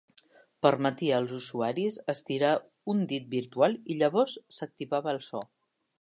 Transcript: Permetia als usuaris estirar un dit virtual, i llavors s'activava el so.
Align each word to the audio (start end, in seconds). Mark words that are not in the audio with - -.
Permetia 0.65 1.13
als 1.21 1.33
usuaris 1.39 1.99
estirar 2.13 2.55
un 2.95 3.05
dit 3.13 3.27
virtual, 3.37 3.77
i 3.93 3.99
llavors 4.03 4.37
s'activava 4.59 5.17
el 5.17 5.25
so. 5.29 5.45